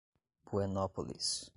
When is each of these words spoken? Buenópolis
Buenópolis 0.51 1.49